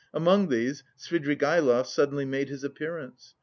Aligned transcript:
Among 0.15 0.47
these, 0.49 0.83
Svidrigaïlov 0.97 1.85
suddenly 1.85 2.25
made 2.25 2.49
his 2.49 2.63
appearance. 2.63 3.35